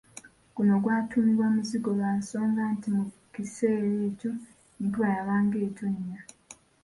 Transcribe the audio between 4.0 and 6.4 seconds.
ekyo enkuba yabanga etonnya.